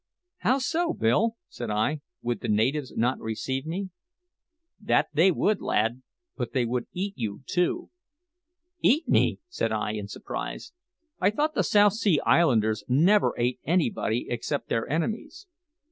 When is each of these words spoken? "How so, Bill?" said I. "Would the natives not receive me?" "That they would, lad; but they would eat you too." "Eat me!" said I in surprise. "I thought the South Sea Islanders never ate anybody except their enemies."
"How 0.37 0.57
so, 0.57 0.93
Bill?" 0.93 1.35
said 1.47 1.69
I. 1.69 2.01
"Would 2.23 2.39
the 2.41 2.47
natives 2.47 2.91
not 2.97 3.19
receive 3.19 3.67
me?" 3.67 3.91
"That 4.79 5.09
they 5.13 5.29
would, 5.29 5.61
lad; 5.61 6.01
but 6.35 6.53
they 6.53 6.65
would 6.65 6.87
eat 6.91 7.13
you 7.17 7.43
too." 7.45 7.91
"Eat 8.79 9.07
me!" 9.07 9.41
said 9.47 9.71
I 9.71 9.91
in 9.91 10.07
surprise. 10.07 10.73
"I 11.19 11.29
thought 11.29 11.53
the 11.53 11.63
South 11.63 11.93
Sea 11.93 12.19
Islanders 12.25 12.83
never 12.87 13.35
ate 13.37 13.59
anybody 13.63 14.25
except 14.27 14.69
their 14.69 14.89
enemies." 14.89 15.45